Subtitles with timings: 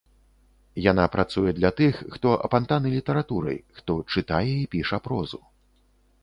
[0.91, 5.39] Яна працуе для тых, хто апантаны літаратурай, хто чытае і піша прозу.